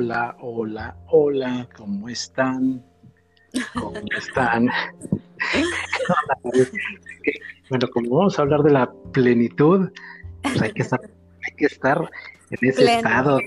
[0.00, 2.82] Hola, hola, hola, ¿cómo están?
[3.74, 4.66] ¿Cómo están?
[7.68, 9.90] bueno, como vamos a hablar de la plenitud,
[10.40, 12.10] pues hay que estar, hay que estar
[12.50, 13.40] en ese estado.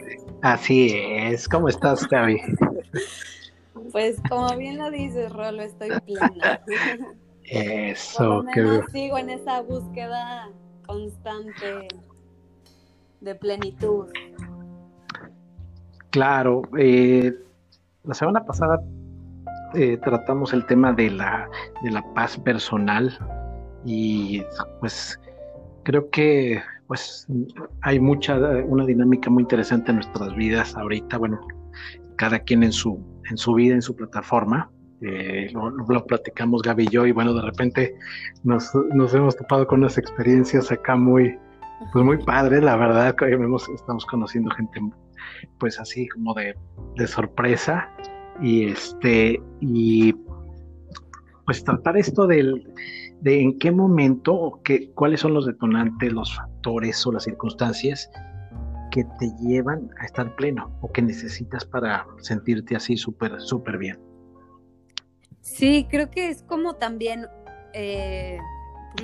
[0.43, 1.49] Así es.
[1.49, 2.39] ¿Cómo estás, Gaby?
[3.91, 6.61] Pues como bien lo dices, Rolo, estoy plena.
[7.45, 10.51] Eso, que sigo en esa búsqueda
[10.85, 11.87] constante
[13.21, 14.05] de plenitud.
[16.13, 17.33] Claro, eh,
[18.03, 18.79] la semana pasada
[19.73, 21.49] eh, tratamos el tema de la,
[21.81, 23.17] de la paz personal
[23.83, 24.43] y
[24.79, 25.19] pues
[25.81, 27.25] creo que pues
[27.81, 31.39] hay mucha, una dinámica muy interesante en nuestras vidas ahorita, bueno,
[32.15, 34.69] cada quien en su, en su vida, en su plataforma.
[35.01, 37.95] Eh, lo, platicamos Gaby y yo y bueno, de repente
[38.43, 41.39] nos, nos hemos topado con unas experiencias acá muy,
[41.91, 43.37] pues muy padre, la verdad, que
[43.75, 44.79] estamos conociendo gente
[45.59, 46.55] pues así como de,
[47.07, 47.89] sorpresa
[48.41, 50.13] y este y
[51.45, 52.73] pues tratar esto del,
[53.21, 54.61] de en qué momento o
[54.95, 58.09] cuáles son los detonantes, los factores o las circunstancias
[58.91, 63.99] que te llevan a estar pleno o que necesitas para sentirte así súper, súper bien.
[65.41, 67.25] Sí, creo que es como también
[67.73, 68.37] eh,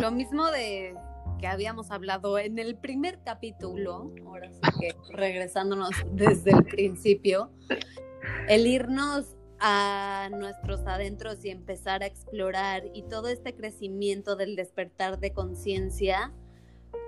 [0.01, 0.95] lo mismo de
[1.39, 7.51] que habíamos hablado en el primer capítulo, ahora sí que regresándonos desde el principio,
[8.47, 15.19] el irnos a nuestros adentros y empezar a explorar y todo este crecimiento del despertar
[15.19, 16.33] de conciencia,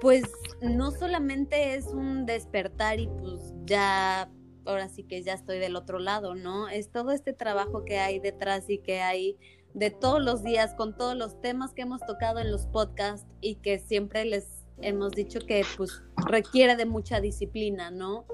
[0.02, 0.23] pues
[0.61, 4.29] no solamente es un despertar y pues ya,
[4.65, 6.67] ahora sí que ya estoy del otro lado, ¿no?
[6.67, 9.37] Es todo este trabajo que hay detrás y que hay
[9.73, 13.55] de todos los días con todos los temas que hemos tocado en los podcasts y
[13.55, 18.25] que siempre les hemos dicho que pues requiere de mucha disciplina, ¿no?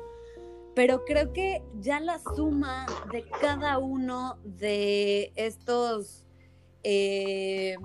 [0.75, 6.27] Pero creo que ya la suma de cada uno de estos
[6.83, 7.75] eh,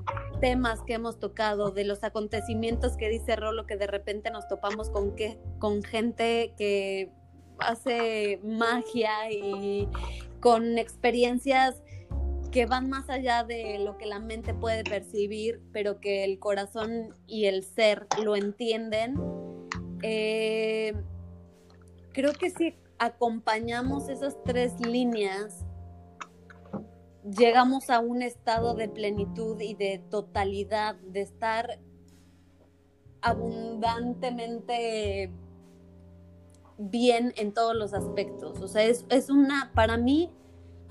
[0.41, 4.91] temas que hemos tocado, de los acontecimientos que dice Rolo, que de repente nos topamos
[4.91, 7.11] con, que, con gente que
[7.59, 9.89] hace magia y
[10.41, 11.83] con experiencias
[12.53, 17.17] que van más allá de lo que la mente puede percibir, pero que el corazón
[17.27, 19.17] y el ser lo entienden.
[20.03, 20.93] Eh,
[22.13, 25.65] creo que si acompañamos esas tres líneas,
[27.25, 31.81] llegamos a un estado de plenitud y de totalidad, de estar
[33.23, 35.33] abundantemente
[36.77, 38.61] bien en todos los aspectos.
[38.61, 40.31] O sea, es, es una, para mí,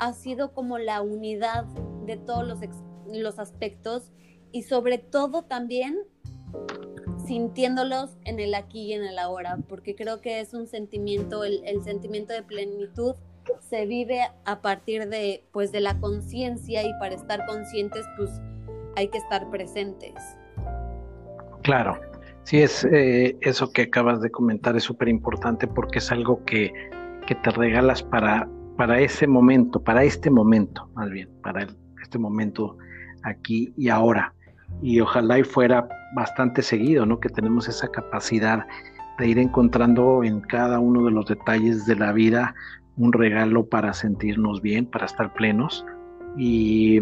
[0.01, 1.65] ha sido como la unidad
[2.07, 2.59] de todos los,
[3.13, 4.11] los aspectos
[4.51, 5.99] y sobre todo también
[7.27, 11.83] sintiéndolos en el aquí y en el ahora, porque creo que es un sentimiento, el,
[11.83, 13.15] sentimiento de plenitud
[13.59, 18.31] se vive a partir de, pues, de la conciencia y para estar conscientes, pues
[18.95, 20.15] hay que estar presentes.
[21.61, 22.01] Claro,
[22.43, 26.73] sí, es eh, eso que acabas de comentar es súper importante porque es algo que,
[27.27, 28.49] que te regalas para,
[28.81, 31.67] para ese momento, para este momento, más bien, para
[32.01, 32.77] este momento
[33.21, 34.33] aquí y ahora.
[34.81, 37.19] Y ojalá y fuera bastante seguido, ¿no?
[37.19, 38.65] Que tenemos esa capacidad
[39.19, 42.55] de ir encontrando en cada uno de los detalles de la vida
[42.97, 45.85] un regalo para sentirnos bien, para estar plenos.
[46.35, 47.01] Y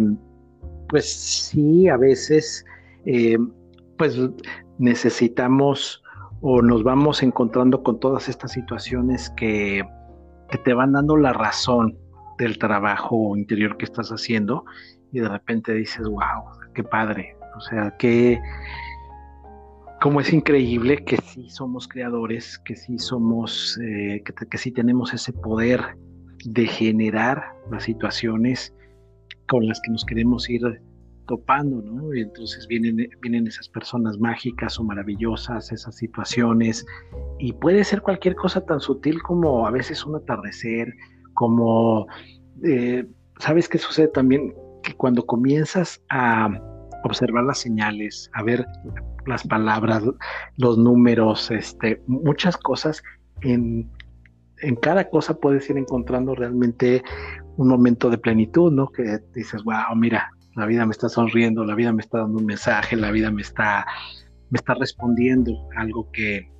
[0.89, 2.65] pues sí, a veces,
[3.05, 3.37] eh,
[3.97, 4.19] pues
[4.79, 6.03] necesitamos
[6.41, 9.81] o nos vamos encontrando con todas estas situaciones que
[10.49, 11.97] que te van dando la razón
[12.37, 14.65] del trabajo interior que estás haciendo
[15.11, 16.43] y de repente dices, wow,
[16.73, 17.35] qué padre.
[17.57, 18.39] O sea, que
[20.01, 25.13] como es increíble que sí somos creadores, que sí somos, eh, que, que sí tenemos
[25.13, 25.97] ese poder
[26.45, 28.73] de generar las situaciones
[29.47, 30.61] con las que nos queremos ir
[31.29, 32.11] topando, ¿no?
[32.11, 36.83] Entonces vienen, vienen esas personas mágicas o maravillosas, esas situaciones,
[37.37, 40.91] y puede ser cualquier cosa tan sutil como a veces un atardecer,
[41.35, 42.07] como,
[42.63, 43.05] eh,
[43.37, 44.55] ¿sabes qué sucede también?
[44.81, 46.49] Que cuando comienzas a
[47.03, 48.65] observar las señales, a ver
[49.27, 50.01] las palabras,
[50.57, 53.03] los números, este, muchas cosas,
[53.41, 53.87] en,
[54.63, 57.03] en cada cosa puedes ir encontrando realmente
[57.57, 58.87] un momento de plenitud, ¿no?
[58.87, 62.45] Que dices, wow, mira, la vida me está sonriendo, la vida me está dando un
[62.45, 63.85] mensaje, la vida me está,
[64.49, 66.51] me está respondiendo algo que,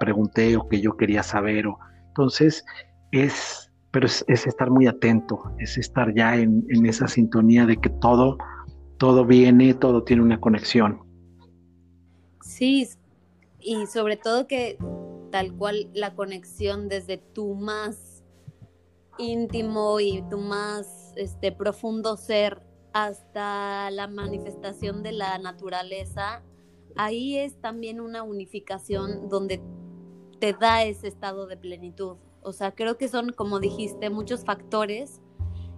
[0.00, 1.66] pregunté o que yo quería saber.
[1.66, 1.78] O,
[2.08, 2.64] entonces,
[3.10, 7.88] es, pero es, estar muy atento, es estar ya en, en, esa sintonía de que
[7.88, 8.36] todo,
[8.98, 11.00] todo viene, todo tiene una conexión.
[12.42, 12.86] Sí,
[13.60, 14.78] y sobre todo que
[15.30, 18.22] tal cual la conexión desde tu más
[19.18, 26.42] íntimo y tu más este, profundo ser hasta la manifestación de la naturaleza,
[26.96, 29.60] ahí es también una unificación donde
[30.40, 32.16] te da ese estado de plenitud.
[32.42, 35.20] O sea, creo que son, como dijiste, muchos factores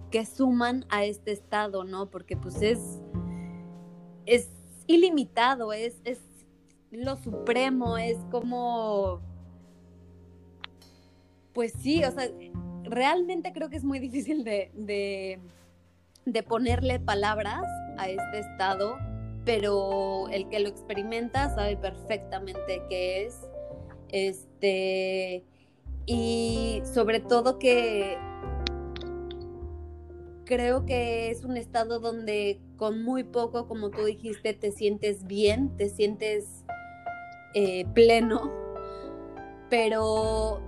[0.09, 2.09] que suman a este estado, ¿no?
[2.09, 3.01] Porque pues es,
[4.25, 4.49] es
[4.87, 6.19] ilimitado, es, es
[6.91, 9.21] lo supremo, es como,
[11.53, 12.29] pues sí, o sea,
[12.83, 15.39] realmente creo que es muy difícil de, de,
[16.25, 17.63] de ponerle palabras
[17.97, 18.97] a este estado,
[19.45, 23.39] pero el que lo experimenta sabe perfectamente qué es.
[24.09, 25.43] Este,
[26.05, 28.17] y sobre todo que
[30.45, 35.75] creo que es un estado donde con muy poco, como tú dijiste, te sientes bien,
[35.77, 36.65] te sientes
[37.53, 38.51] eh, pleno,
[39.69, 40.61] pero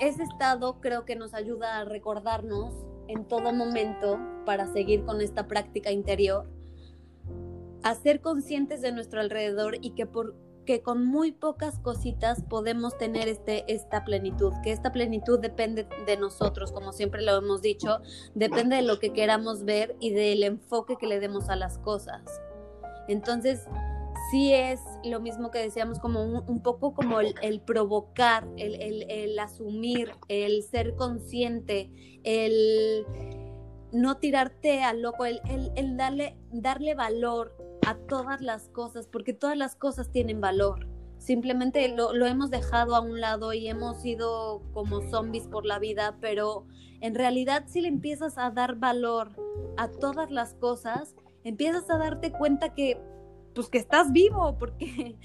[0.00, 2.74] ese estado creo que nos ayuda a recordarnos
[3.08, 6.46] en todo momento para seguir con esta práctica interior,
[7.82, 10.34] a ser conscientes de nuestro alrededor y que por
[10.64, 16.16] que con muy pocas cositas podemos tener este, esta plenitud, que esta plenitud depende de
[16.16, 18.00] nosotros, como siempre lo hemos dicho,
[18.34, 22.22] depende de lo que queramos ver y del enfoque que le demos a las cosas.
[23.08, 23.66] Entonces,
[24.32, 30.62] sí es lo mismo que decíamos, como un, poco como el, provocar, el, asumir, el
[30.62, 31.92] ser consciente,
[32.24, 33.04] el
[33.92, 35.42] no tirarte al loco, el,
[35.98, 37.54] darle, darle valor
[37.86, 40.88] a todas las cosas, porque todas las cosas tienen valor.
[41.18, 46.16] Simplemente lo, hemos dejado a un lado y hemos ido como zombies por la vida,
[46.22, 46.66] pero
[47.02, 49.32] en realidad si le empiezas a dar valor
[49.76, 51.14] a todas las cosas,
[51.44, 52.98] empiezas a darte cuenta que
[53.54, 55.16] pues que estás vivo, porque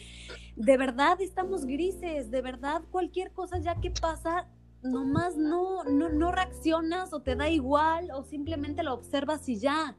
[0.56, 4.48] de verdad estamos grises, de verdad cualquier cosa ya que pasa,
[4.82, 9.98] nomás no, no, no reaccionas o te da igual o simplemente lo observas y ya.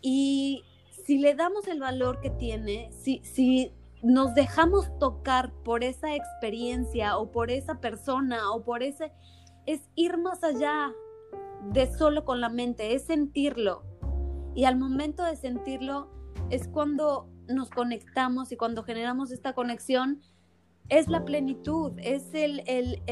[0.00, 0.64] Y
[1.04, 3.72] si le damos el valor que tiene, si, si
[4.02, 9.12] nos dejamos tocar por esa experiencia o por esa persona o por ese,
[9.66, 10.92] es ir más allá
[11.72, 13.82] de solo con la mente, es sentirlo.
[14.54, 16.08] Y al momento de sentirlo
[16.50, 20.20] es cuando nos conectamos y cuando generamos esta conexión,
[20.88, 23.02] es la plenitud, es el, el,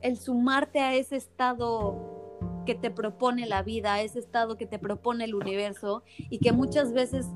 [0.00, 5.24] el, sumarte a ese estado que te propone la vida, ese estado que te propone
[5.24, 7.26] el universo y que muchas veces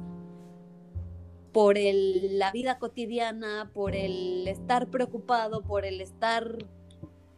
[1.53, 6.59] por el, la vida cotidiana, por el estar preocupado, por el estar,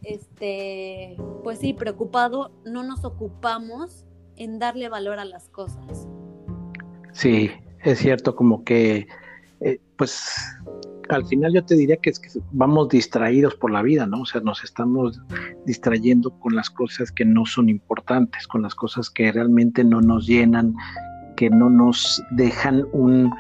[0.03, 6.09] este, pues sí, preocupado, no nos ocupamos en darle valor a las cosas.
[7.17, 7.51] Sí,
[7.83, 9.07] es cierto, como que,
[9.61, 10.37] eh, pues
[11.09, 14.21] al final yo te diría que es que vamos distraídos por la vida, ¿no?
[14.21, 15.19] O sea, nos estamos
[15.65, 20.27] distrayendo con las cosas que no son importantes, con las cosas que realmente no nos
[20.27, 20.75] llenan,
[21.39, 23.33] que no nos dejan un,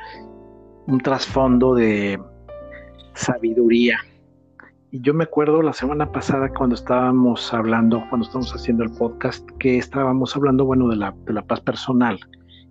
[0.86, 2.18] un trasfondo de
[3.12, 3.98] sabiduría.
[4.90, 9.46] Y yo me acuerdo la semana pasada cuando estábamos hablando, cuando estábamos haciendo el podcast,
[9.58, 12.18] que estábamos hablando, bueno, de la, de la paz personal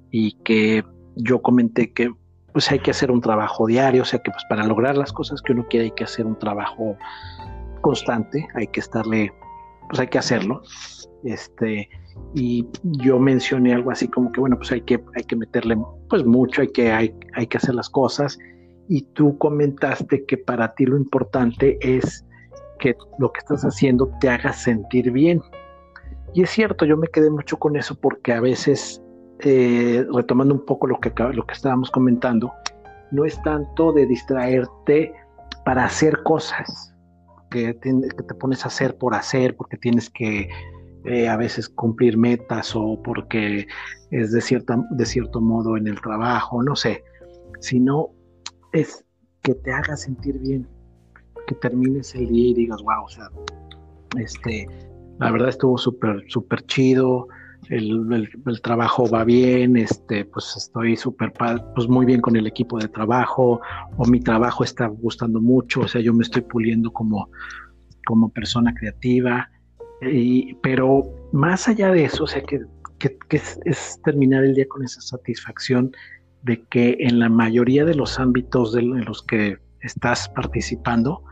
[0.09, 0.83] y que
[1.15, 2.11] yo comenté que
[2.53, 5.41] pues hay que hacer un trabajo diario, o sea que pues para lograr las cosas
[5.41, 6.97] que uno quiere hay que hacer un trabajo
[7.81, 9.33] constante, hay que estarle,
[9.89, 10.61] pues hay que hacerlo.
[11.25, 11.89] Este,
[12.33, 15.77] y yo mencioné algo así como que bueno, pues hay que, hay que meterle
[16.09, 18.39] pues mucho, hay que, hay, hay que hacer las cosas.
[18.87, 22.25] Y tú comentaste que para ti lo importante es
[22.79, 25.41] que lo que estás haciendo te haga sentir bien.
[26.33, 29.01] Y es cierto, yo me quedé mucho con eso porque a veces
[29.39, 32.53] eh, retomando un poco lo que, lo que estábamos comentando,
[33.11, 35.13] no es tanto de distraerte
[35.65, 36.93] para hacer cosas
[37.49, 37.93] que te,
[38.39, 40.49] pones a hacer por hacer, porque tienes que
[41.05, 43.67] eh, a veces cumplir metas o porque
[44.11, 47.03] es de, cierta, de cierto modo en el trabajo, no sé,
[47.59, 48.09] sino
[48.73, 49.05] es
[49.41, 50.67] que te haga sentir bien,
[51.47, 53.29] que termines el día y digas, wow, o sea,
[54.17, 54.67] este,
[55.19, 57.27] la verdad estuvo súper, súper chido,
[57.69, 58.29] el,
[58.61, 61.33] trabajo va bien, este, pues estoy súper,
[61.75, 63.61] pues muy bien con el equipo de trabajo,
[63.97, 67.29] o mi trabajo está gustando mucho, o sea, yo me estoy puliendo como,
[68.05, 69.49] como persona creativa,
[70.01, 72.61] y, pero más allá de eso, o sea, que,
[73.29, 75.91] es, terminar el día con esa satisfacción
[76.43, 81.23] de que en la mayoría de los ámbitos en los que estás participando,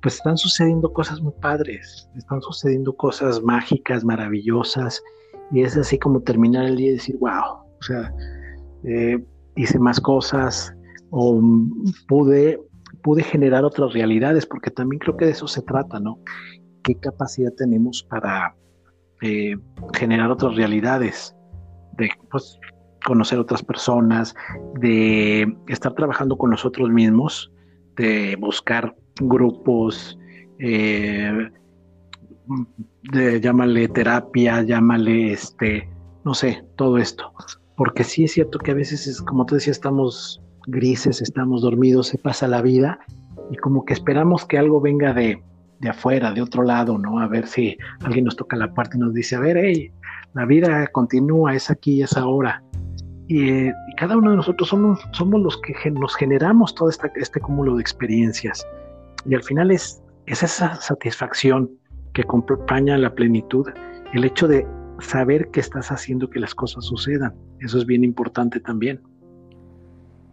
[0.00, 5.02] pues están sucediendo cosas muy padres, están sucediendo cosas mágicas, maravillosas,
[5.50, 8.12] y es así como terminar el día y decir, wow, o sea,
[8.84, 9.22] eh,
[9.56, 10.74] hice más cosas
[11.10, 11.40] o
[12.06, 12.60] pude,
[13.02, 16.18] pude generar otras realidades, porque también creo que de eso se trata, ¿no?
[16.88, 18.56] qué capacidad tenemos para
[19.20, 19.56] eh,
[19.94, 21.36] generar otras realidades,
[21.98, 22.58] de pues,
[23.04, 24.34] conocer otras personas,
[24.80, 27.52] de estar trabajando con nosotros mismos,
[27.96, 30.18] de buscar grupos,
[30.60, 31.50] eh,
[33.40, 35.88] llámale terapia, llámale este,
[36.24, 37.32] no sé, todo esto.
[37.76, 42.08] Porque sí es cierto que a veces, es, como te decía, estamos grises, estamos dormidos,
[42.08, 42.98] se pasa la vida
[43.50, 45.42] y como que esperamos que algo venga de,
[45.80, 47.20] de afuera, de otro lado, ¿no?
[47.20, 49.92] A ver si alguien nos toca la puerta y nos dice, a ver, hey,
[50.34, 52.62] la vida continúa, es aquí es ahora.
[53.28, 57.76] Y, cada uno de nosotros somos, somos los que nos generamos todo esta, este cúmulo
[57.76, 58.66] de experiencias.
[59.26, 61.70] Y al final es, es esa satisfacción
[62.12, 63.66] que acompaña la plenitud,
[64.12, 64.66] el hecho de
[65.00, 67.34] saber que estás haciendo que las cosas sucedan.
[67.60, 69.00] Eso es bien importante también.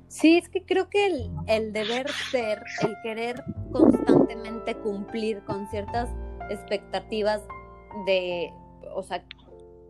[0.08, 6.10] Sí, es que creo que el, el, deber ser, el querer constantemente cumplir con ciertas
[6.50, 7.41] expectativas
[8.05, 8.51] de,
[8.94, 9.24] o sea,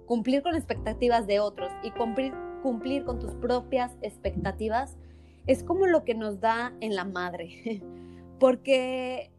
[0.06, 4.98] cumplir con expectativas de otros y cumplir, cumplir con tus propias expectativas
[5.48, 7.84] es como lo que nos da en la madre,
[8.40, 9.32] porque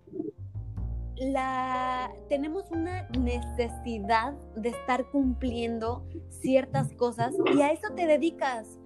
[1.16, 8.78] la, tenemos una necesidad de estar cumpliendo ciertas cosas y a eso te dedicas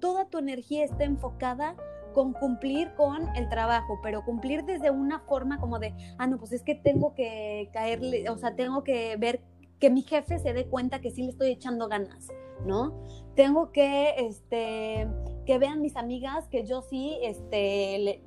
[0.00, 1.76] toda tu energía está enfocada
[2.12, 6.52] con cumplir con el trabajo, pero cumplir desde una forma como de, ah, no, pues
[6.52, 9.42] es que tengo que caerle, o sea, tengo que ver
[9.78, 12.28] que mi jefe se dé cuenta que sí le estoy echando ganas,
[12.64, 13.06] ¿no?
[13.34, 15.06] Tengo que, este,
[15.44, 18.22] que vean mis amigas que yo sí, este, le,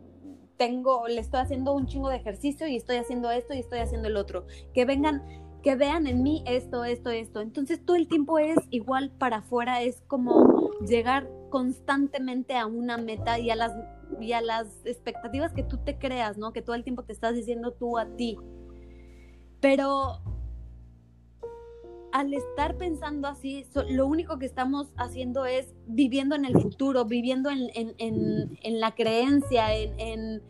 [0.59, 4.09] tengo, le estoy haciendo un chingo de ejercicio y estoy haciendo esto y estoy haciendo
[4.09, 4.45] el otro.
[4.73, 5.23] Que vengan,
[5.63, 7.39] que vean en mí esto, esto, esto.
[7.39, 13.39] Entonces todo el tiempo es igual para afuera, es como llegar constantemente a una meta
[13.39, 13.71] y a las
[14.19, 16.51] y a las expectativas que tú te creas, ¿no?
[16.51, 18.37] Que todo el tiempo te estás diciendo tú a ti.
[19.61, 20.21] Pero
[22.11, 27.49] al estar pensando así, lo único que estamos haciendo es viviendo en el futuro, viviendo
[27.49, 30.41] en, en, la creencia, en,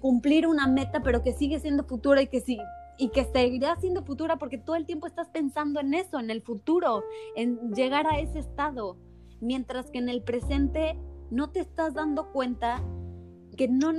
[0.00, 2.58] cumplir una meta, pero que sigue siendo futura y que, sí,
[2.98, 6.42] y que seguirá siendo futura porque todo el tiempo estás pensando en eso, en el
[6.42, 7.04] futuro,
[7.36, 8.98] en llegar a ese estado.
[9.40, 10.98] Mientras que en el presente
[11.30, 12.82] no te estás dando cuenta
[13.56, 13.92] que no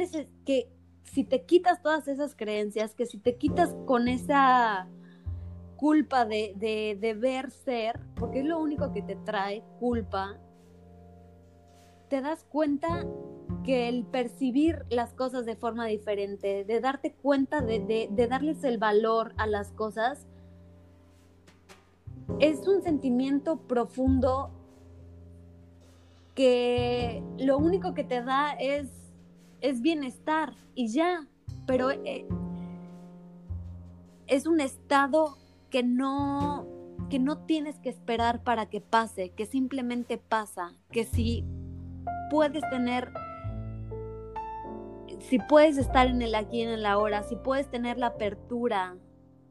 [0.46, 0.70] que
[1.04, 4.88] si te quitas todas esas creencias, que si te quitas con esa
[5.80, 10.38] culpa de, de deber ser, porque es lo único que te trae culpa,
[12.10, 13.06] te das cuenta
[13.64, 18.78] que el percibir las cosas de forma diferente, de darte cuenta de, de, darles el
[18.78, 20.26] valor a las cosas,
[22.40, 24.52] es un sentimiento profundo
[26.36, 28.90] que lo único que te da es,
[29.62, 31.28] es bienestar y ya,
[31.66, 32.28] pero eh,
[34.28, 35.38] es un estado
[35.70, 36.68] que no,
[37.10, 41.46] que no tienes que esperar para que pase, que simplemente pasa, que si
[42.30, 43.12] puedes tener,
[45.20, 48.98] si puedes estar en el aquí y en el ahora, si puedes tener la apertura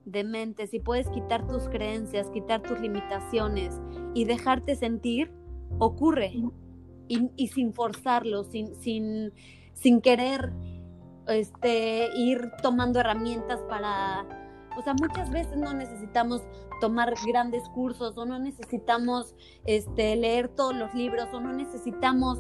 [0.05, 3.81] de mente, si puedes quitar tus creencias, quitar tus limitaciones
[4.15, 5.31] y dejarte sentir,
[5.79, 6.33] ocurre.
[7.11, 9.33] Y, sin forzarlo, sin, sin,
[9.73, 10.53] sin querer
[11.27, 14.27] este, ir tomando herramientas para...
[14.79, 16.41] O sea, muchas veces no necesitamos
[16.81, 19.35] tomar grandes cursos o no necesitamos
[19.67, 22.39] este, leer todos los libros o no necesitamos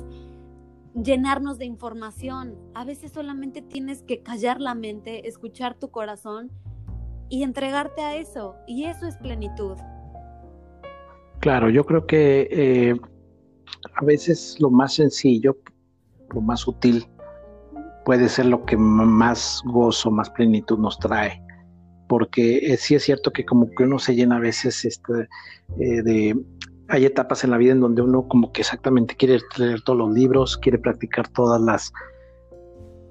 [0.94, 2.56] llenarnos de información.
[2.74, 6.52] A veces solamente tienes que callar la mente, escuchar tu corazón
[7.28, 8.54] y entregarte a eso.
[8.68, 9.76] Y eso es plenitud.
[11.40, 13.00] Claro, yo creo que eh,
[13.96, 15.56] a veces lo más sencillo,
[16.32, 17.04] lo más útil,
[18.04, 21.47] puede ser lo que más gozo, más plenitud nos trae.
[22.08, 25.28] Porque sí es cierto que como que uno se llena a veces este,
[25.78, 26.36] eh, de...
[26.90, 30.12] Hay etapas en la vida en donde uno como que exactamente quiere leer todos los
[30.12, 31.92] libros, quiere practicar todas las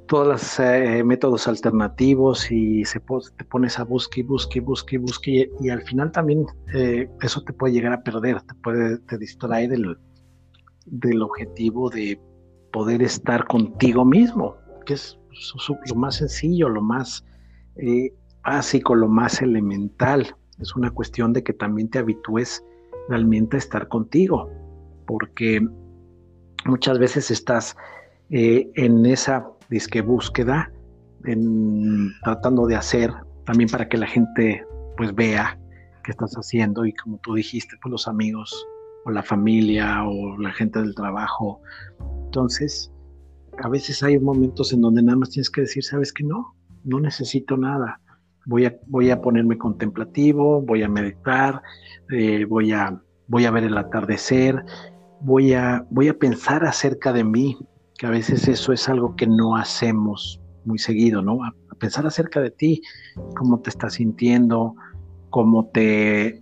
[0.08, 4.94] todos los eh, métodos alternativos y se te pones a buscar y buscar y buscar
[4.94, 8.98] y buscar y, al final también eh, eso te puede llegar a perder, te puede
[9.00, 9.98] te distraer del,
[10.86, 12.20] del objetivo de
[12.72, 15.20] poder estar contigo mismo, que es
[15.90, 17.24] lo más sencillo, lo más
[17.76, 18.14] eh,
[18.48, 20.36] básico, lo más elemental.
[20.60, 22.64] Es una cuestión de que también te habitúes
[23.10, 24.50] realmente a estar contigo,
[25.06, 25.68] porque
[26.66, 27.76] muchas veces estás
[28.30, 30.72] eh, en esa disque búsqueda,
[31.26, 33.14] en, tratando de hacer
[33.46, 35.60] también para que la gente pues vea
[36.04, 38.66] qué estás haciendo y como tú dijiste, pues los amigos
[39.06, 41.62] o la familia o la gente del trabajo.
[42.26, 42.92] Entonces,
[43.62, 47.00] a veces hay momentos en donde nada más tienes que decir, sabes que no, no
[47.02, 48.00] necesito nada.
[48.48, 51.62] Voy a, voy a ponerme contemplativo, voy a meditar,
[52.10, 54.64] eh, voy, a, voy a ver el atardecer,
[55.20, 57.58] voy a, voy a pensar acerca de mí,
[57.98, 61.44] que a veces eso es algo que no hacemos muy seguido, ¿no?
[61.44, 62.82] A, pensar acerca de ti,
[63.36, 64.74] cómo te estás sintiendo,
[65.30, 66.42] cómo te,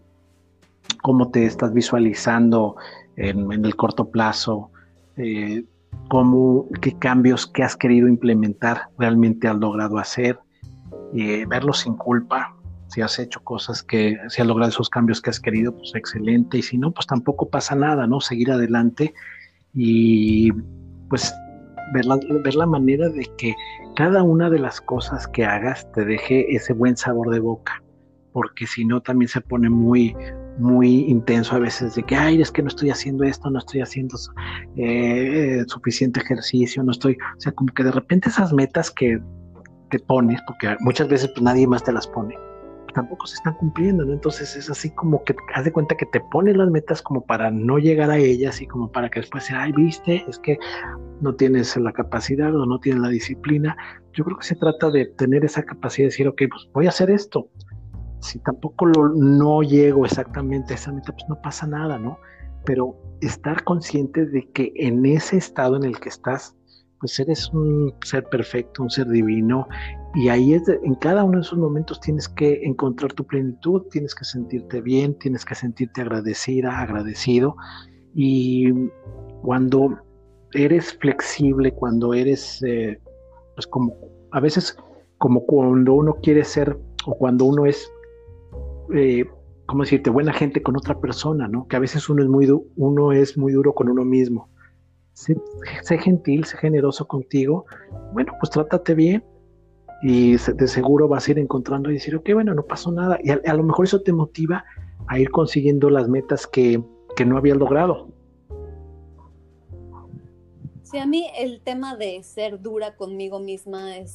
[1.03, 2.77] cómo te estás visualizando
[3.17, 4.71] en, el corto plazo,
[5.17, 5.65] eh,
[6.07, 10.39] cómo, qué cambios que has querido implementar realmente has logrado hacer,
[11.13, 12.55] eh, verlo sin culpa.
[12.87, 16.59] Si has hecho cosas que, si has logrado esos cambios que has querido, pues excelente.
[16.59, 18.21] Y si no, pues tampoco pasa nada, ¿no?
[18.21, 19.13] Seguir adelante
[19.73, 20.51] y
[21.09, 21.33] pues
[21.93, 23.53] ver la, ver la manera de que
[23.95, 27.81] cada una de las cosas que hagas te deje ese buen sabor de boca,
[28.33, 30.15] porque si no también se pone muy,
[30.57, 33.81] muy intenso a veces de que, ay, es que no estoy haciendo esto, no estoy
[33.81, 34.17] haciendo
[34.75, 39.21] eh, suficiente ejercicio, no estoy, o sea, como que de repente esas metas que
[39.89, 42.35] te pones, porque muchas veces pues nadie más te las pone,
[42.95, 44.13] tampoco se están cumpliendo, ¿no?
[44.13, 47.51] Entonces es así como que haz de cuenta que te pones las metas como para
[47.51, 50.57] no llegar a ellas y como para que después sea, ay, viste, es que
[51.21, 53.77] no tienes la capacidad o no tienes la disciplina.
[54.13, 56.89] Yo creo que se trata de tener esa capacidad de decir, ok, pues voy a
[56.89, 57.49] hacer esto.
[58.21, 62.17] Si tampoco lo, no llego exactamente a esa meta, pues no pasa nada, ¿no?
[62.65, 66.55] Pero estar consciente de que en ese estado en el que estás,
[66.99, 69.67] pues eres un ser perfecto, un ser divino,
[70.13, 74.15] y ahí es en cada uno de esos momentos tienes que encontrar tu plenitud, tienes
[74.15, 77.55] que sentirte bien, tienes que sentirte agradecida, agradecido,
[78.13, 78.71] y
[79.41, 79.99] cuando
[80.53, 82.99] eres flexible, cuando eres, eh,
[83.55, 83.95] pues como,
[84.31, 84.77] a veces
[85.17, 87.91] como cuando uno quiere ser, o cuando uno es,
[88.93, 89.25] eh,
[89.65, 91.67] ¿cómo decirte?, buena gente con otra persona, ¿no?
[91.67, 94.49] Que a veces uno es muy, uno es muy duro con uno mismo
[95.15, 97.65] sé, gentil, sé generoso contigo,
[98.13, 99.23] bueno, pues trátate bien
[100.03, 103.17] y de seguro vas a ir encontrando y decir, ok, bueno, no pasó nada.
[103.23, 104.65] Y a, lo mejor eso te motiva
[105.07, 106.83] a ir consiguiendo las metas que,
[107.15, 108.09] que no habías logrado.
[110.83, 114.13] Sí, a mí el tema de ser dura conmigo misma es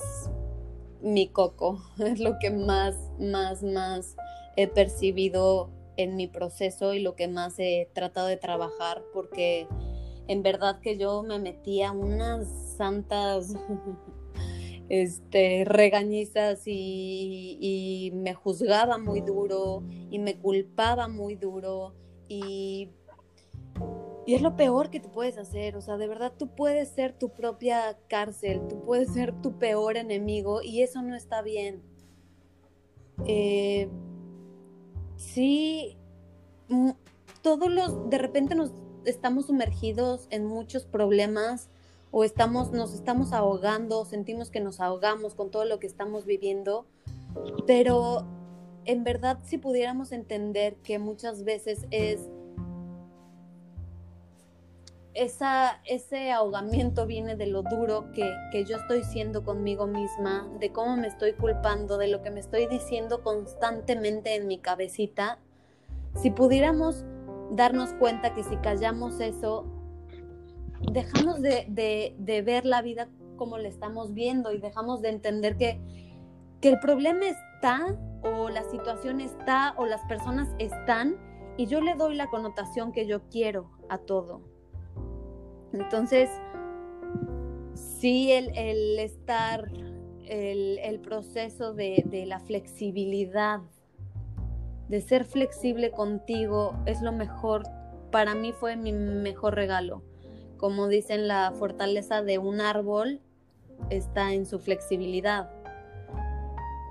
[1.03, 4.17] mi coco, es lo que más, más, más
[4.57, 9.67] he percibido en mi proceso y lo que más he tratado de trabajar porque
[10.31, 13.53] en verdad que yo me metía unas santas
[14.89, 21.95] este, regañizas y, me juzgaba muy duro y me culpaba muy duro
[22.29, 22.91] y,
[24.25, 27.13] y es lo peor que te puedes hacer, o sea, de verdad tú puedes ser
[27.13, 31.83] tu propia cárcel, tú puedes ser tu peor enemigo y eso no está bien.
[33.27, 33.89] Eh,
[35.17, 35.97] sí,
[37.43, 38.73] todos los, de repente nos
[39.05, 41.69] estamos sumergidos en muchos problemas
[42.11, 46.87] o estamos, nos estamos ahogando, sentimos que nos ahogamos con todo lo que estamos viviendo,
[47.67, 48.27] pero
[48.85, 52.29] en verdad si pudiéramos entender que muchas veces es
[55.15, 60.73] esa, ese ahogamiento viene de lo duro que, que, yo estoy siendo conmigo misma, de
[60.73, 65.39] cómo me estoy culpando, de lo que me estoy diciendo constantemente en mi cabecita.
[66.15, 67.05] Si pudiéramos
[67.51, 69.67] darnos cuenta que si callamos eso,
[70.93, 75.81] dejamos de, ver la vida como la estamos viendo y dejamos de entender que,
[76.61, 81.17] que el problema está o la situación está o las personas están
[81.57, 84.41] y yo le doy la connotación que yo quiero a todo.
[85.73, 86.31] Entonces,
[87.75, 89.71] sí, el, estar,
[90.27, 93.61] el, proceso de, de la flexibilidad
[94.91, 97.63] de ser flexible contigo es lo mejor.
[98.11, 100.03] Para mí fue mi mejor regalo.
[100.57, 103.21] Como dicen, la fortaleza de un árbol
[103.89, 105.49] está en su flexibilidad.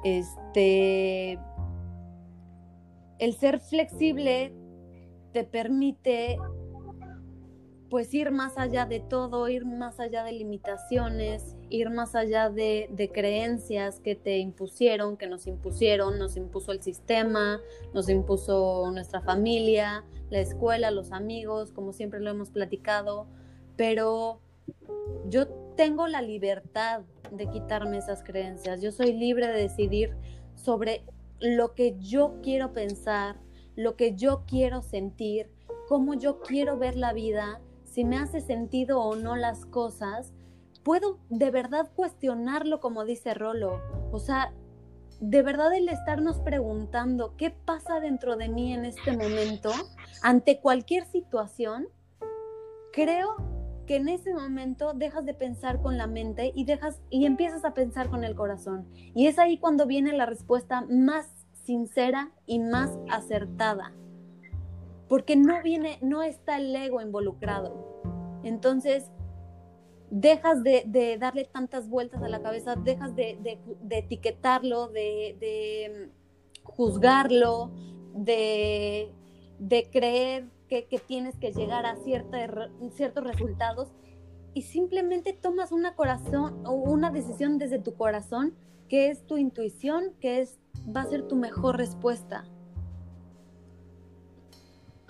[0.05, 1.38] Este,
[3.19, 4.53] el ser flexible
[5.33, 6.38] te permite
[7.89, 13.12] pues ir más allá de todo, ir más allá de limitaciones, ir más allá de,
[13.13, 17.62] creencias que te impusieron, que nos impusieron, nos impuso el sistema,
[17.93, 23.27] nos impuso nuestra familia, la escuela, los amigos, como siempre lo hemos platicado,
[23.75, 24.41] pero
[25.27, 27.01] yo tengo la libertad
[27.32, 30.15] de quitarme esas creencias, yo soy libre de decidir
[30.55, 31.03] sobre
[31.39, 33.38] lo que yo quiero pensar,
[33.75, 35.49] lo que yo quiero sentir,
[35.88, 40.34] cómo yo quiero ver la vida si me hace sentido o no las cosas,
[40.83, 43.81] puedo de verdad cuestionarlo como dice Rolo.
[44.11, 44.53] O sea,
[45.19, 49.71] de verdad el estarnos preguntando qué pasa dentro de mí en este momento
[50.21, 51.87] ante cualquier situación,
[52.93, 53.35] creo
[53.85, 57.73] que en ese momento dejas de pensar con la mente y dejas y empiezas a
[57.73, 58.87] pensar con el corazón.
[58.93, 61.27] Y es ahí cuando viene la respuesta más
[61.63, 63.93] sincera y más acertada.
[65.07, 68.01] Porque no viene, no está el ego involucrado.
[68.43, 69.09] Entonces,
[70.11, 76.09] dejas de, darle tantas vueltas a la cabeza, dejas de, etiquetarlo, de,
[76.63, 77.71] juzgarlo,
[78.13, 79.11] de,
[79.91, 83.89] creer que, tienes que llegar a ciertos resultados
[84.53, 88.55] y simplemente tomas una corazón o una decisión desde tu corazón
[88.87, 90.59] que es tu intuición, que es
[90.95, 92.45] va a ser tu mejor respuesta.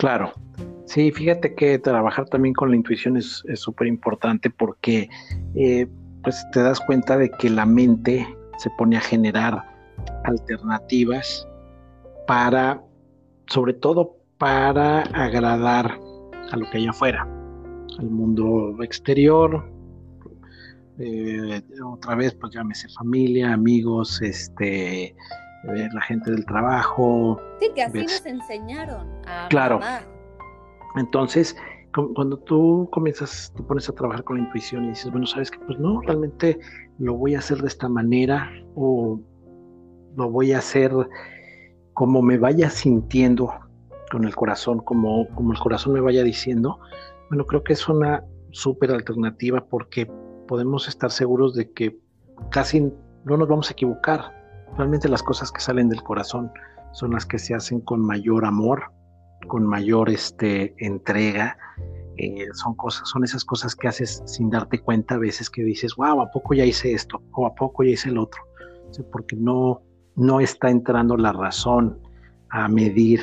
[0.00, 0.32] Claro,
[0.86, 5.10] sí, fíjate que trabajar también con la intuición es súper importante porque
[5.54, 5.86] eh,
[6.24, 9.62] pues te das cuenta de que la mente se pone a generar
[10.24, 11.46] alternativas
[12.26, 12.82] para,
[13.48, 16.00] sobre todo para agradar
[16.50, 17.28] a lo que hay afuera,
[17.98, 19.70] al mundo exterior,
[20.98, 25.14] eh, otra vez, pues llámese familia, amigos, este,
[25.64, 27.40] eh, la gente del trabajo.
[27.60, 29.06] Sí, que así nos enseñaron.
[29.26, 29.80] A claro.
[30.96, 31.56] Entonces,
[31.92, 35.58] cuando tú comienzas, te pones a trabajar con la intuición y dices, bueno, sabes que
[35.60, 36.58] pues no, realmente
[36.98, 39.20] lo voy a hacer de esta manera o
[40.16, 40.92] lo voy a hacer
[41.94, 43.52] como me vaya sintiendo
[44.10, 46.80] con el corazón, como, como el corazón me vaya diciendo,
[47.28, 50.10] bueno, creo que es una súper alternativa porque
[50.48, 51.98] podemos estar seguros de que
[52.50, 52.80] casi
[53.24, 54.39] no nos vamos a equivocar.
[54.76, 56.50] Realmente las cosas que salen del corazón
[56.92, 58.92] son las que se hacen con mayor amor,
[59.46, 61.56] con mayor este, entrega.
[62.16, 65.94] Eh, son cosas, son esas cosas que haces sin darte cuenta a veces que dices,
[65.96, 67.22] wow, ¿a poco ya hice esto?
[67.32, 68.42] O ¿a poco ya hice el otro?
[69.12, 69.82] porque no,
[70.16, 71.98] no está entrando la razón
[72.50, 73.20] a medir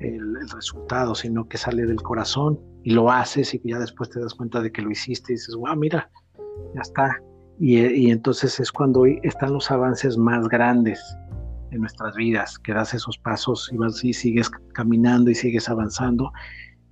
[0.00, 4.34] el, resultado, sino que sale del corazón y lo haces y ya después te das
[4.34, 6.10] cuenta de que lo hiciste y dices, wow, mira,
[6.74, 7.22] ya está.
[7.62, 10.98] Y, entonces es cuando están los avances más grandes
[11.70, 16.32] en nuestras vidas, que das esos pasos y vas y sigues caminando y sigues avanzando.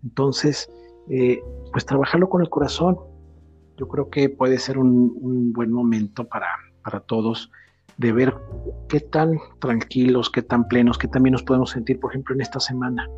[0.04, 0.70] Entonces,
[1.08, 2.98] eh, pues trabajarlo con el corazón,
[3.78, 6.48] yo creo que puede ser un, un buen momento para,
[6.84, 7.50] para todos
[7.96, 8.34] de ver
[8.90, 12.60] qué tan tranquilos, qué tan plenos, qué también nos podemos sentir, por ejemplo, en esta
[12.60, 13.08] semana,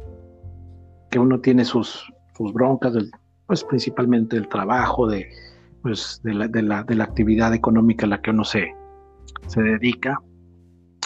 [1.10, 3.10] que uno tiene sus, sus broncas, del,
[3.46, 5.28] pues principalmente del trabajo, de,
[5.82, 8.74] pues, de, la, de, la, de la actividad económica a la que uno se,
[9.46, 10.20] se dedica,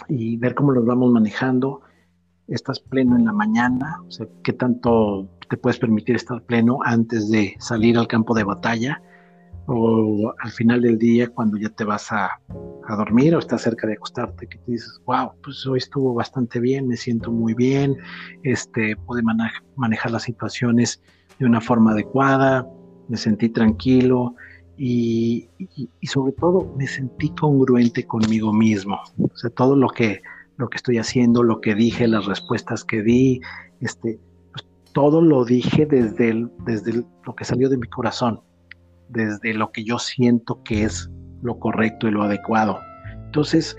[0.09, 1.81] y ver cómo los vamos manejando.
[2.47, 7.31] Estás pleno en la mañana, o sea, qué tanto te puedes permitir estar pleno antes
[7.31, 9.01] de salir al campo de batalla
[9.67, 12.39] o al final del día cuando ya te vas a,
[12.99, 16.87] dormir o estás cerca de acostarte, que te dices, wow, pues hoy estuvo bastante bien,
[16.87, 17.97] me siento muy bien,
[18.43, 19.23] este, pude
[19.77, 21.03] manejar las situaciones
[21.39, 22.69] de una forma adecuada,
[23.09, 24.35] me sentí tranquilo
[24.77, 25.49] y,
[26.03, 29.01] sobre todo me sentí congruente conmigo mismo.
[29.19, 30.23] O sea, todo lo que,
[30.57, 33.41] lo que estoy haciendo, lo que dije, las respuestas que di,
[33.81, 34.19] este,
[34.53, 38.41] pues, todo lo dije desde, desde lo que salió de mi corazón
[39.09, 41.11] desde lo que yo siento que es
[41.43, 42.81] lo correcto y lo adecuado.
[43.27, 43.77] Entonces,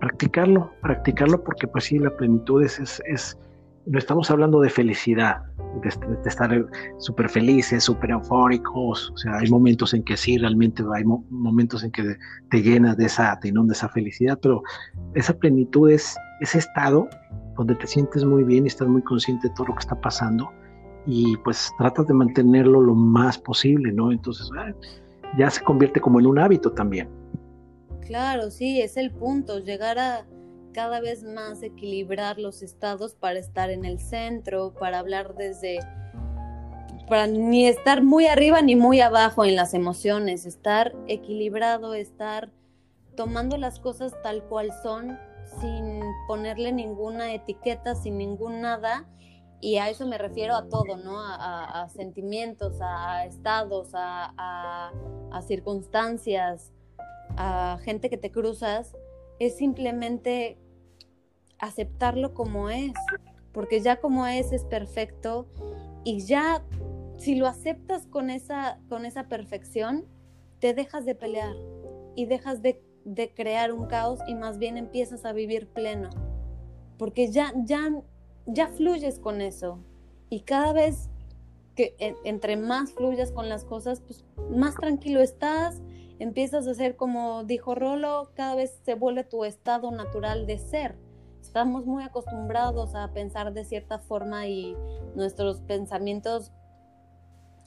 [0.00, 3.38] practicarlo, practicarlo porque pues sí, la plenitud es, es,
[3.86, 5.42] no estamos hablando de felicidad,
[5.82, 5.88] de,
[6.28, 6.66] estar
[6.98, 11.92] súper felices, súper eufóricos, o sea, hay momentos en que sí, realmente hay momentos en
[11.92, 12.16] que
[12.50, 14.62] te llenas de esa, te inunda esa felicidad, pero
[15.14, 17.08] esa plenitud es ese estado
[17.56, 20.50] donde te sientes muy bien y estás muy consciente de todo lo que está pasando
[21.06, 24.10] y pues tratas de mantenerlo lo más posible, ¿no?
[24.10, 24.72] Entonces ah,
[25.38, 27.08] ya se convierte como en un hábito también.
[28.00, 30.26] Claro, sí, es el punto, llegar a
[30.76, 35.78] cada vez más equilibrar los estados para estar en el centro, para hablar desde,
[37.08, 42.50] para ni estar muy arriba ni muy abajo en las emociones, estar equilibrado, estar
[43.16, 45.18] tomando las cosas tal cual son,
[45.62, 49.08] sin ponerle ninguna etiqueta, sin ningún nada,
[49.62, 51.16] y a eso me refiero a todo, ¿no?
[51.18, 54.92] A, sentimientos, a, estados, a,
[55.46, 56.70] circunstancias,
[57.38, 58.94] a gente que te cruzas.
[59.38, 60.58] Es simplemente
[61.58, 62.92] aceptarlo como es,
[63.52, 65.46] porque ya como es es perfecto
[66.04, 66.62] y ya
[67.18, 70.04] si lo aceptas con esa, con esa perfección,
[70.58, 71.54] te dejas de pelear
[72.14, 76.10] y dejas de, de crear un caos y más bien empiezas a vivir pleno,
[76.98, 77.90] porque ya, ya
[78.46, 79.78] ya fluyes con eso.
[80.30, 81.08] Y cada vez
[81.74, 85.82] que entre más fluyas con las cosas, pues más tranquilo estás,
[86.18, 90.96] empiezas a ser como dijo Rolo, cada vez se vuelve tu estado natural de ser.
[91.56, 94.76] Estamos muy acostumbrados a pensar de cierta forma y
[95.14, 96.52] nuestros pensamientos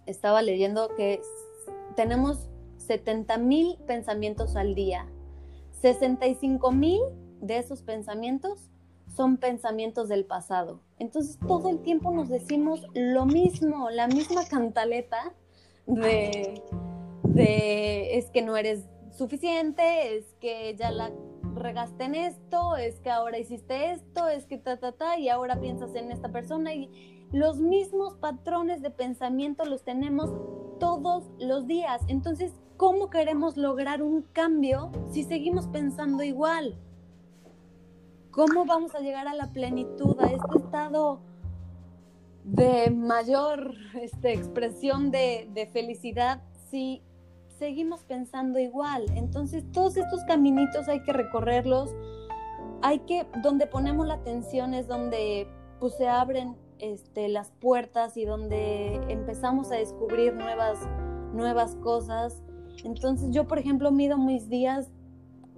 [0.06, 1.20] estaba leyendo que
[1.96, 5.08] tenemos 70 mil pensamientos al día.
[5.82, 7.02] 65 mil
[7.42, 8.70] de esos pensamientos
[9.08, 10.82] son pensamientos del pasado.
[11.00, 15.34] Entonces todo el tiempo nos decimos lo mismo, la misma cantaleta
[15.88, 16.62] de,
[17.24, 21.10] de es que no eres suficiente, es que ya la
[21.60, 25.60] regaste en esto, es que ahora hiciste esto, es que ta, ta, ta, y ahora
[25.60, 26.90] piensas en esta persona y
[27.32, 30.34] los mismos patrones de pensamiento los tenemos
[30.80, 32.02] todos los días.
[32.08, 36.76] Entonces, ¿cómo queremos lograr un cambio si seguimos pensando igual?
[38.32, 41.20] ¿Cómo vamos a llegar a la plenitud, a este estado
[42.44, 47.04] de mayor este, expresión de, de felicidad si
[47.60, 49.06] seguimos pensando igual.
[49.16, 51.94] Entonces, todos estos caminitos hay que recorrerlos.
[52.82, 55.48] Hay que, donde ponemos la atención es donde
[55.80, 60.80] pues se abren este, las puertas y donde empezamos a descubrir nuevas,
[61.34, 62.42] nuevas cosas.
[62.86, 64.90] Entonces yo, por ejemplo, mido mis días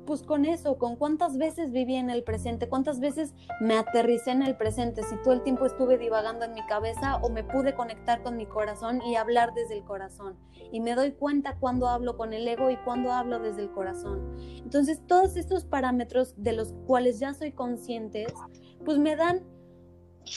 [0.06, 4.44] pues con eso, con cuántas veces viví en el presente, cuántas veces me aterricé en
[4.44, 8.24] el presente, si todo el tiempo estuve divagando en mi cabeza o me pude conectar
[8.24, 10.38] con mi corazón y hablar desde el corazón.
[10.72, 14.36] Y me doy cuenta cuando hablo con el ego y cuando hablo desde el corazón.
[14.64, 18.26] Entonces, todos estos parámetros de los cuales ya soy consciente,
[18.86, 19.44] pues me dan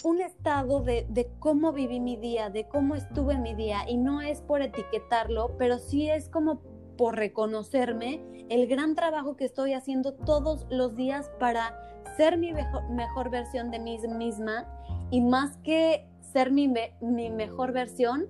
[0.03, 4.23] un estado de, de, cómo viví mi día, de cómo estuve mi día, y no
[4.23, 6.63] es por etiquetarlo, pero sí es como
[6.97, 11.75] por reconocerme el gran trabajo que estoy haciendo todos los días para
[12.17, 14.67] ser mi mejor, versión de mí misma
[15.11, 18.27] y más que ser mi, mi mejor versión,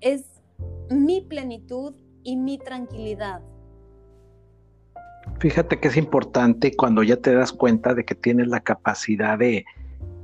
[0.00, 0.42] es
[0.90, 3.42] mi plenitud y mi tranquilidad.
[5.38, 9.64] Fíjate que es importante cuando ya te das cuenta de que tienes la capacidad de,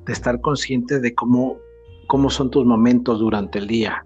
[0.05, 1.59] de estar consciente de cómo,
[2.07, 4.05] cómo son tus momentos durante el día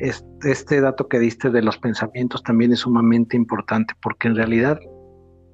[0.00, 4.78] este, dato que diste de los pensamientos también es sumamente importante porque en realidad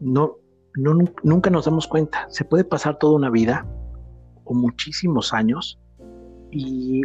[0.01, 0.37] no,
[0.77, 2.27] no, nunca nos damos cuenta.
[2.31, 3.67] Se puede pasar toda una vida
[4.45, 5.81] o muchísimos años
[6.51, 7.03] y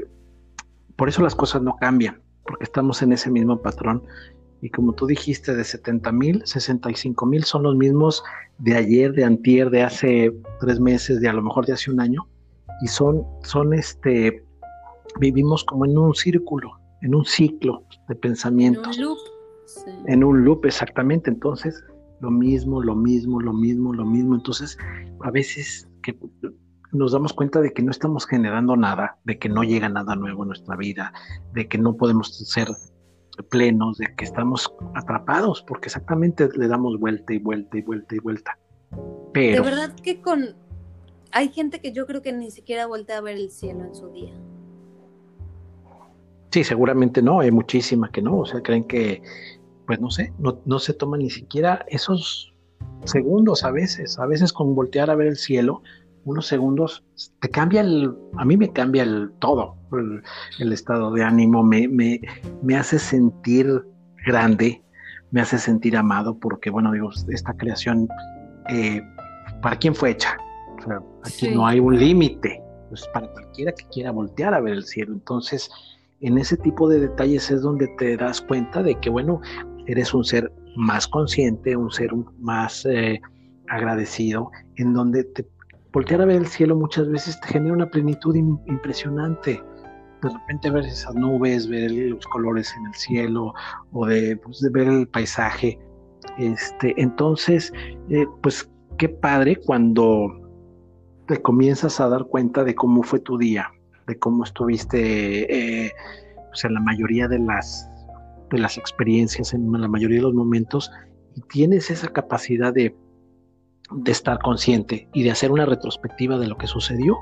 [0.95, 4.03] por eso las cosas no cambian, porque estamos en ese mismo patrón.
[4.61, 8.23] Y como tú dijiste, de 70 mil, 65 mil son los mismos
[8.57, 12.01] de ayer, de antier, de hace tres meses, de a lo mejor de hace un
[12.01, 12.27] año.
[12.81, 14.43] Y son, son este,
[15.19, 18.97] vivimos como en un círculo en un ciclo de pensamientos.
[18.97, 19.17] En un loop.
[20.07, 21.29] En un loop, exactamente.
[21.29, 21.83] Entonces,
[22.21, 24.35] lo mismo, lo mismo, lo mismo, lo mismo.
[24.35, 24.77] Entonces,
[25.21, 26.17] a veces que
[26.91, 30.43] nos damos cuenta de que no estamos generando nada, de que no llega nada nuevo
[30.43, 31.13] en nuestra vida,
[31.53, 32.69] de que no podemos ser
[33.49, 38.19] plenos, de que estamos atrapados, porque exactamente le damos vuelta y vuelta y vuelta y
[38.19, 38.59] vuelta.
[39.33, 39.63] Pero...
[39.63, 40.55] De verdad que con...
[41.31, 44.09] Hay gente que yo creo que ni siquiera voltea a ver el cielo en su
[44.09, 44.33] día.
[46.51, 49.21] Sí, seguramente no, hay muchísima que no, o sea, creen que,
[49.85, 52.53] pues no sé, no, no se toman ni siquiera esos
[53.05, 55.83] segundos a veces, a veces con voltear a ver el cielo,
[56.25, 57.03] unos segundos,
[57.39, 59.75] te cambia el, a mí me cambia el todo,
[60.59, 62.19] el, estado de ánimo, me, me,
[62.61, 63.83] me, hace sentir
[64.25, 64.83] grande,
[65.31, 68.07] me hace sentir amado, porque bueno, digo, esta creación,
[68.69, 69.01] eh,
[69.61, 70.37] ¿para quién fue hecha?
[70.77, 74.73] O sea, aquí no hay un límite, pues para cualquiera que quiera voltear a ver
[74.73, 75.69] el cielo, entonces
[76.21, 79.41] en ese tipo de detalles es donde te das cuenta de que, bueno,
[79.87, 83.19] eres un ser más consciente, un ser más eh,
[83.67, 85.45] agradecido, en donde te
[85.91, 89.61] voltear a ver el cielo muchas veces te genera una plenitud impresionante.
[90.21, 93.53] De repente ver esas nubes, ver los colores en el cielo
[93.93, 95.79] o de, pues, ver el paisaje.
[96.37, 97.71] Este, entonces,
[98.09, 100.27] eh, pues qué padre cuando
[101.27, 103.71] te comienzas a dar cuenta de cómo fue tu día,
[104.09, 105.93] de cómo estuviste eh,
[106.63, 107.89] en la mayoría de las,
[108.49, 110.91] de las experiencias, en la mayoría de los momentos,
[111.35, 112.95] y tienes esa capacidad de,
[113.91, 117.17] de estar consciente y de hacer una retrospectiva de lo que sucedió,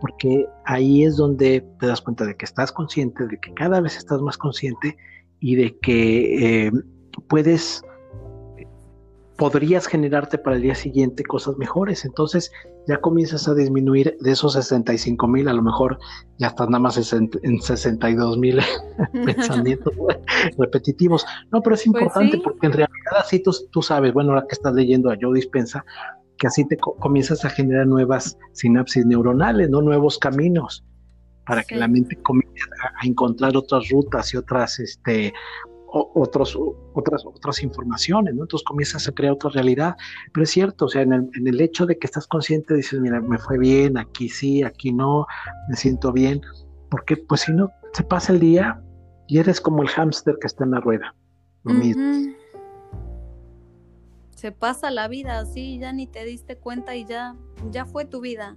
[0.00, 3.96] porque ahí es donde te das cuenta de que estás consciente, de que cada vez
[3.96, 4.96] estás más consciente
[5.40, 6.72] y de que eh,
[7.28, 7.82] puedes
[9.38, 12.04] podrías generarte para el día siguiente cosas mejores.
[12.04, 12.50] Entonces
[12.88, 15.98] ya comienzas a disminuir de esos 65 mil, a lo mejor
[16.38, 18.58] ya estás nada más en 62 mil
[19.24, 19.94] pensamientos
[20.58, 21.24] repetitivos.
[21.52, 24.74] No, pero es pues importante porque en realidad así tú, sabes, bueno, ahora que estás
[24.74, 25.84] leyendo a Joe Dispensa,
[26.36, 29.80] que así te comienzas a generar nuevas sinapsis neuronales, ¿no?
[29.82, 30.84] Nuevos caminos
[31.46, 35.32] para que la mente comience a, a, encontrar otras rutas y otras este,
[35.90, 36.58] otros,
[36.94, 38.42] otras, otras informaciones, ¿no?
[38.42, 39.96] Entonces comienzas a crear otra realidad.
[40.32, 43.00] Pero es cierto, o sea, en el, en el hecho de que estás consciente, dices,
[43.00, 45.26] mira, me fue bien, aquí sí, aquí no,
[45.68, 46.40] me siento bien,
[46.90, 48.82] porque pues si no, se pasa el día
[49.26, 51.14] y eres como el hámster que está en la rueda.
[51.64, 52.34] Lo mismo.
[54.36, 57.36] Se pasa la vida así, ya ni te diste cuenta y ya,
[57.70, 58.56] ya fue tu vida.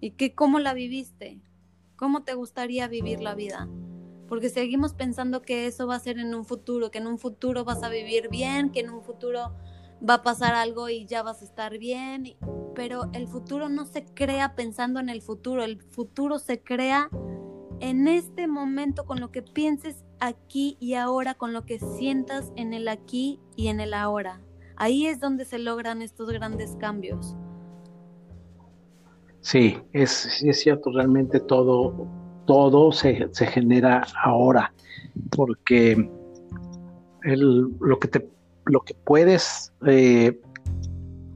[0.00, 1.42] ¿Y qué, cómo la viviste?
[1.96, 3.68] ¿Cómo te gustaría vivir la vida?
[4.30, 7.64] Porque seguimos pensando que eso va a ser en un futuro, que en un futuro
[7.64, 9.52] vas a vivir bien, que en un futuro
[10.08, 12.36] va a pasar algo y ya vas a estar bien.
[12.74, 17.10] Pero el futuro no se crea pensando en el futuro, el futuro se crea
[17.80, 22.72] en este momento con lo que pienses aquí y ahora, con lo que sientas en
[22.72, 24.40] el aquí y en el ahora.
[24.76, 27.36] Ahí es donde se logran estos grandes cambios.
[29.40, 32.06] Sí, es, cierto, realmente todo,
[32.46, 34.72] todo se, genera ahora,
[35.30, 36.10] porque
[37.24, 38.28] lo, que te,
[38.66, 40.38] lo que puedes eh,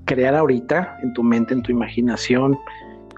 [0.05, 2.59] crear ahorita en tu mente, en tu imaginación,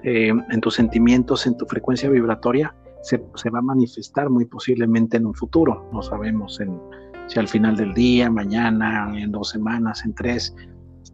[0.03, 5.17] eh, en tus sentimientos, en tu frecuencia vibratoria, se, se, va a manifestar muy posiblemente
[5.17, 5.89] en un futuro.
[5.93, 6.79] No sabemos en,
[7.27, 10.55] si al final del día, mañana, en dos semanas, en tres,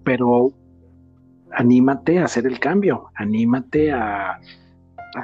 [0.04, 0.52] pero
[1.52, 4.40] anímate a hacer el cambio, anímate a,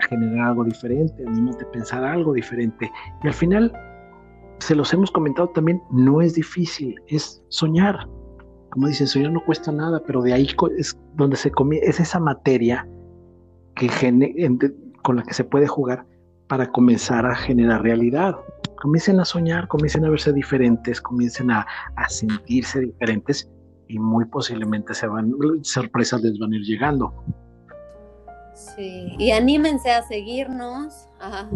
[0.09, 2.91] generar algo diferente, anímate a pensar algo diferente.
[3.23, 3.73] Y al final,
[4.59, 8.09] se los hemos comentado también, no es difícil, es soñar.
[8.71, 12.21] Como dicen, soñar no cuesta nada, pero de ahí es donde se comienza, es esa
[12.21, 12.87] materia
[13.75, 13.89] que
[15.03, 16.05] con la que se puede jugar
[16.49, 18.37] para comenzar a generar realidad.
[18.83, 23.49] Comiencen a soñar, comiencen a verse diferentes, comiencen a, a sentirse diferentes
[23.89, 27.13] y muy posiblemente se van, sorpresas les van a ir llegando.
[28.59, 31.49] Sí, y anímense a seguirnos, a,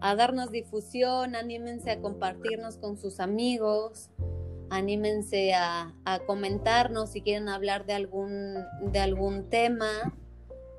[0.00, 4.08] a darnos difusión, anímense a compartirnos con sus amigos,
[4.70, 8.54] anímense a, a, comentarnos si quieren hablar de algún,
[8.90, 10.16] de algún tema.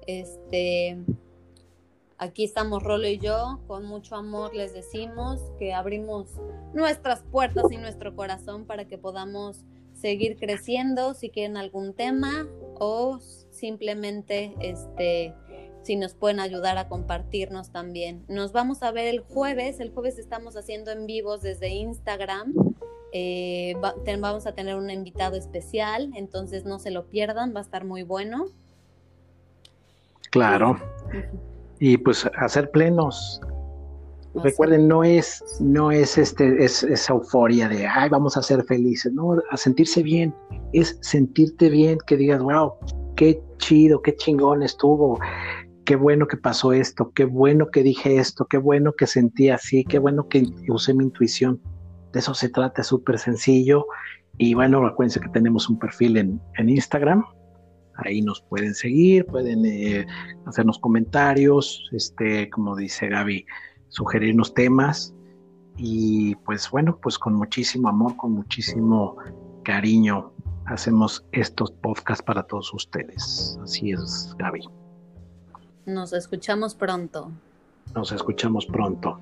[0.07, 0.97] Este,
[2.17, 6.31] aquí estamos Rolo y yo, con mucho amor les decimos que abrimos
[6.73, 9.63] nuestras puertas y nuestro corazón para que podamos
[9.93, 12.47] seguir creciendo si quieren algún tema
[12.79, 13.19] o
[13.51, 15.33] simplemente este
[15.87, 18.25] si nos pueden ayudar a compartirnos también.
[18.27, 19.79] Nos vamos a ver el jueves.
[19.79, 22.53] El jueves estamos haciendo en vivos desde Instagram.
[23.13, 23.73] Eh,
[24.19, 28.03] vamos a tener un invitado especial, entonces no se lo pierdan, va a estar muy
[28.03, 28.47] bueno.
[30.29, 30.77] Claro.
[31.79, 33.39] Y pues hacer plenos,
[34.43, 39.11] Recuerden, no es, no es este, es, esa euforia de ay, vamos a ser felices,
[39.11, 40.31] no, a sentirse bien,
[40.73, 42.73] es sentirte bien, que digas, wow,
[43.15, 45.19] qué chido, qué chingón estuvo,
[45.87, 49.85] qué bueno que pasó esto, qué bueno que dije esto, qué bueno que sentí así,
[49.85, 51.61] qué bueno que usé mi intuición.
[52.11, 53.85] De eso se trata, es súper sencillo.
[54.37, 57.23] Y bueno, acuérdense que tenemos un perfil en, Instagram.
[58.03, 60.05] Ahí nos pueden seguir, pueden eh,
[60.45, 63.45] hacernos comentarios, este, como dice Gaby,
[63.87, 65.15] sugerirnos temas
[65.77, 69.15] y pues bueno, pues con muchísimo amor, con muchísimo
[69.63, 70.33] cariño
[70.65, 73.57] hacemos estos podcasts para todos ustedes.
[73.63, 74.67] Así es, Gaby.
[75.87, 77.31] Nos escuchamos pronto.
[77.95, 79.21] Nos escuchamos pronto.